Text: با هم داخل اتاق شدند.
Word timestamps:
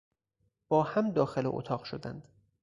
با 0.67 0.83
هم 0.83 1.11
داخل 1.11 1.43
اتاق 1.45 1.83
شدند. 1.83 2.27